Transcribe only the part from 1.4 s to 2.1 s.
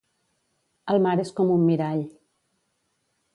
com un mirall.